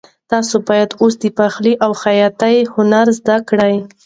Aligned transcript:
تاسو 0.31 0.55
باید 0.67 0.89
اوس 1.01 1.13
د 1.23 1.25
پخلي 1.37 1.73
او 1.85 1.91
خیاطۍ 2.03 2.55
هنر 2.73 3.07
زده 3.19 3.37
کړئ. 3.49 3.75